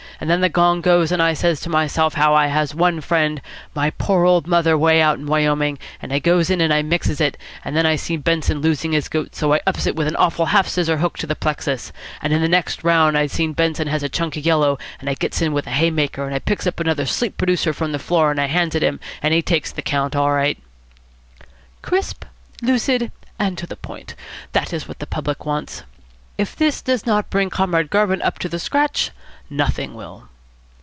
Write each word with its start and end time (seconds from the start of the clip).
And 0.23 0.29
then 0.29 0.41
the 0.41 0.49
gong 0.49 0.81
goes, 0.81 1.11
and 1.11 1.19
I 1.19 1.33
says 1.33 1.59
to 1.61 1.69
myself 1.71 2.13
how 2.13 2.35
I 2.35 2.45
has 2.45 2.75
one 2.75 3.01
friend, 3.01 3.41
my 3.73 3.89
poor 3.89 4.23
old 4.23 4.45
mother 4.45 4.77
way 4.77 5.01
out 5.01 5.17
in 5.17 5.25
Wyoming, 5.25 5.79
and 5.99 6.13
I 6.13 6.19
goes 6.19 6.51
in 6.51 6.61
and 6.61 6.87
mixes 6.87 7.19
it, 7.19 7.39
and 7.65 7.75
then 7.75 7.87
I 7.87 7.95
seen 7.95 8.19
Benson 8.21 8.61
losing 8.61 8.91
his 8.91 9.07
goat, 9.09 9.35
so 9.35 9.51
I 9.51 9.61
ups 9.65 9.87
with 9.91 10.07
an 10.07 10.15
awful 10.17 10.45
half 10.45 10.67
scissor 10.67 10.97
hook 10.97 11.17
to 11.17 11.25
the 11.25 11.33
plexus, 11.35 11.91
and 12.21 12.31
in 12.31 12.39
the 12.43 12.47
next 12.47 12.83
round 12.83 13.17
I 13.17 13.25
seen 13.25 13.53
Benson 13.53 13.87
has 13.87 14.03
a 14.03 14.09
chunk 14.09 14.37
of 14.37 14.45
yellow, 14.45 14.77
and 14.99 15.09
I 15.09 15.15
gets 15.15 15.41
in 15.41 15.53
with 15.53 15.65
a 15.65 15.71
hay 15.71 15.89
maker 15.89 16.23
and 16.27 16.35
I 16.35 16.39
picks 16.39 16.67
up 16.67 16.79
another 16.79 17.07
sleep 17.07 17.35
producer 17.35 17.73
from 17.73 17.91
the 17.91 17.97
floor 17.97 18.29
and 18.29 18.39
hands 18.39 18.75
it 18.75 18.83
him, 18.83 18.99
and 19.23 19.33
he 19.33 19.41
takes 19.41 19.71
the 19.71 19.81
count 19.81 20.15
all 20.15 20.33
right.'.. 20.33 20.59
Crisp, 21.81 22.25
lucid, 22.61 23.11
and 23.39 23.57
to 23.57 23.65
the 23.65 23.75
point. 23.75 24.13
That 24.51 24.71
is 24.71 24.87
what 24.87 24.99
the 24.99 25.07
public 25.07 25.47
wants. 25.47 25.81
If 26.37 26.55
this 26.55 26.81
does 26.81 27.05
not 27.07 27.29
bring 27.29 27.49
Comrade 27.49 27.89
Garvin 27.89 28.21
up 28.21 28.39
to 28.39 28.49
the 28.49 28.57
scratch, 28.59 29.11
nothing 29.51 29.93
will." 29.93 30.23